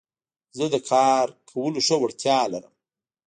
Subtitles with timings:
[0.57, 2.73] زه د کار کولو ښه وړتيا لرم.